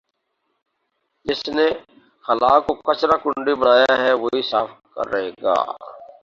جس 1.25 1.41
نے 1.55 1.67
خلاکو 2.25 2.73
کچرا 2.85 3.17
کنڈی 3.23 3.53
بنایا 3.61 3.93
ہے 4.03 4.11
وہی 4.21 4.41
صاف 4.51 4.69
کرے 4.95 5.25
گا 5.43 5.55